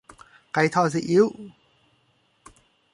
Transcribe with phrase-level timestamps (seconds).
[0.53, 1.25] ไก่ทอดซีอิ๊ว